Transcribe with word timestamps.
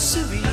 Sevilla. 0.00 0.49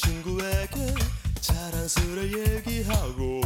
친구에게 0.00 0.94
자랑스레 1.40 2.56
얘기하고 2.56 3.37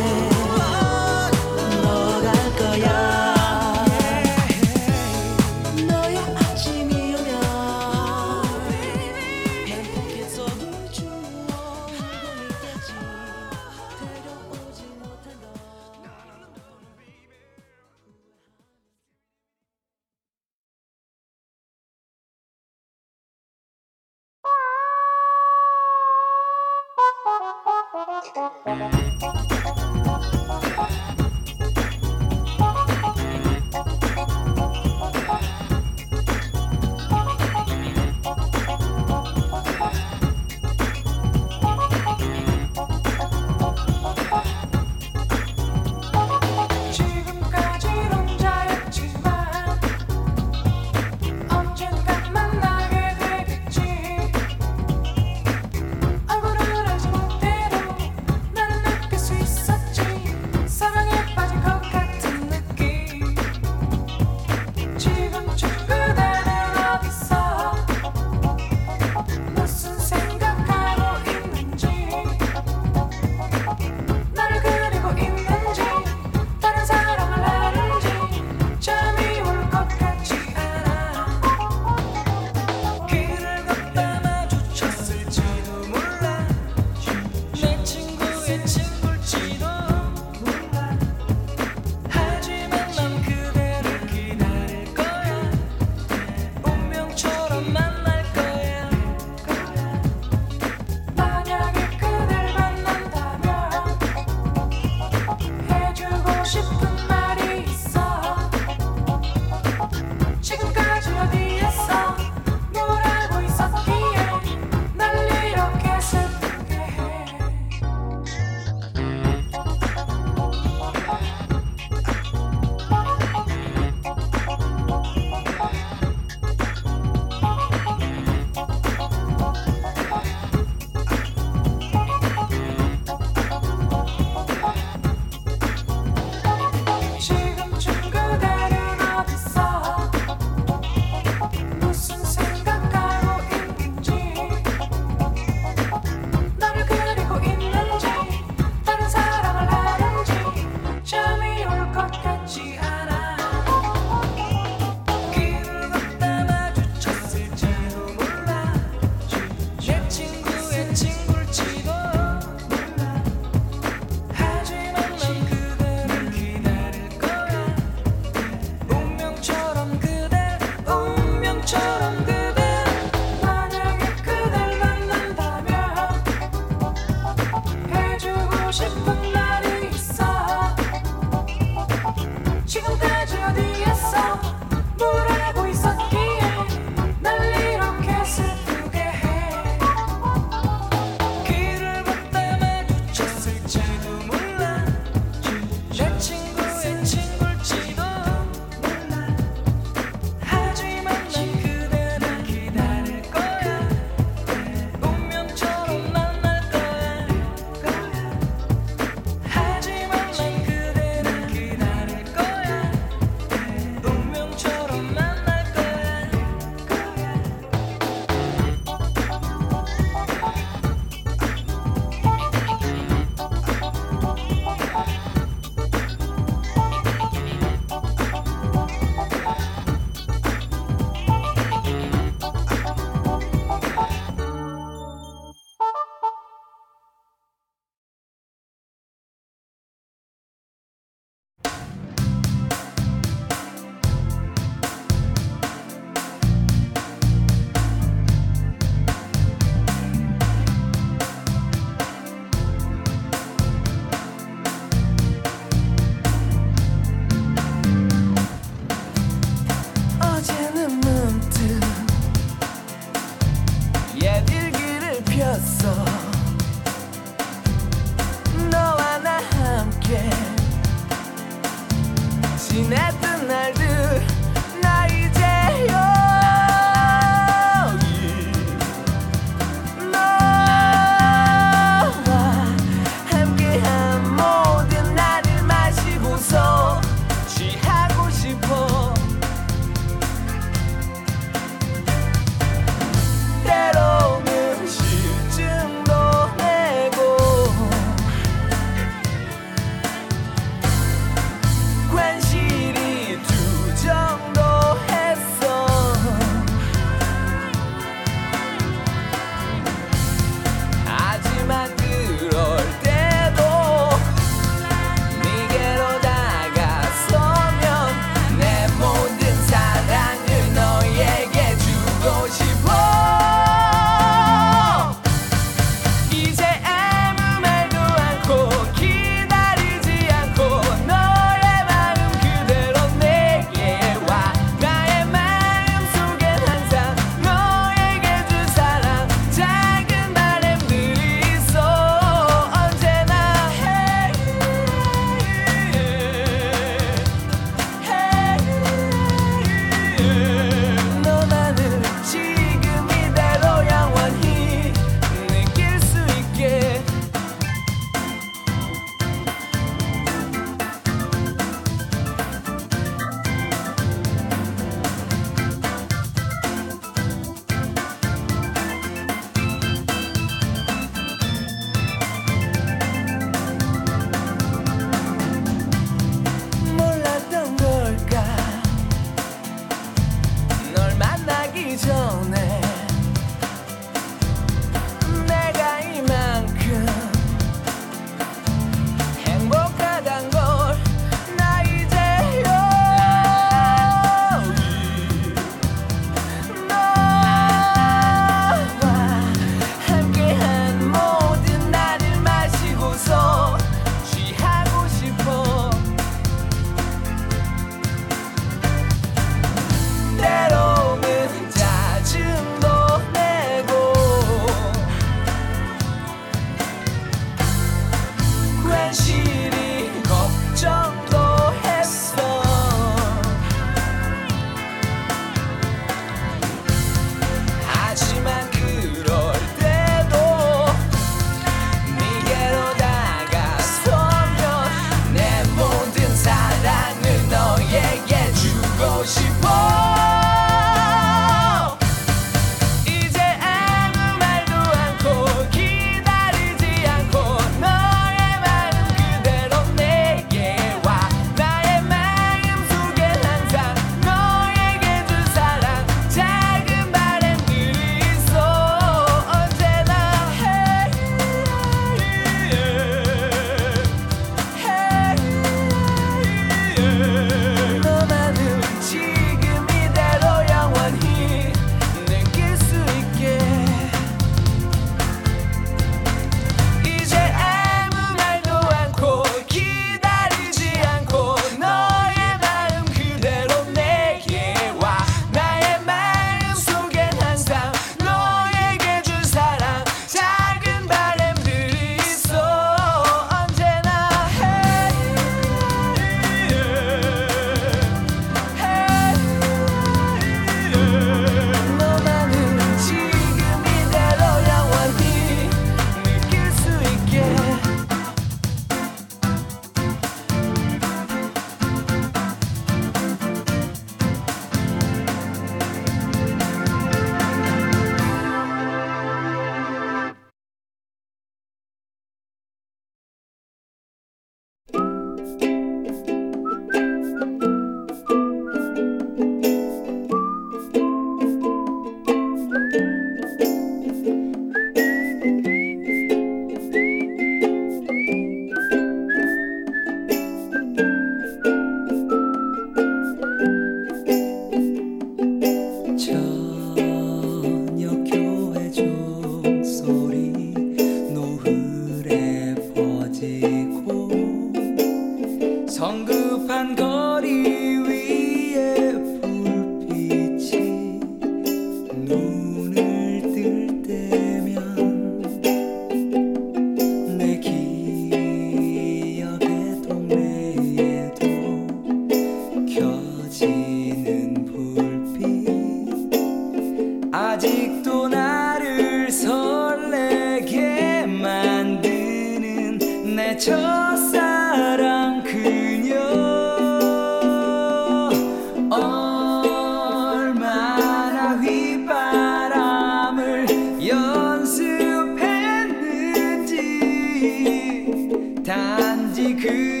く 599.55 600.00